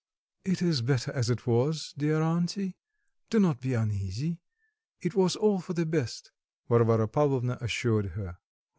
[0.51, 2.75] '""It is better as it was, dear auntie;
[3.29, 4.39] do not be uneasy
[4.99, 6.31] it was all for the best,"
[6.67, 8.39] Varvara Pavlovna assured her.